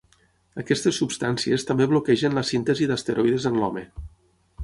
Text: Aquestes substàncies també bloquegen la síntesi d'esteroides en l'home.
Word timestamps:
Aquestes 0.61 0.95
substàncies 1.01 1.65
també 1.71 1.87
bloquegen 1.91 2.39
la 2.39 2.45
síntesi 2.53 2.89
d'esteroides 2.93 3.49
en 3.51 3.61
l'home. 3.65 3.85